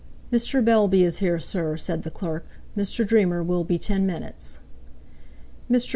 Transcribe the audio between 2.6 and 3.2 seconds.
"Mr.